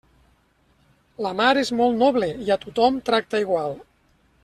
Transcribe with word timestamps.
La 1.27 1.33
mar 1.41 1.51
és 1.65 1.71
molt 1.83 2.01
noble 2.05 2.33
i 2.47 2.49
a 2.57 2.61
tothom 2.67 3.01
tracta 3.11 3.43
igual. 3.47 3.79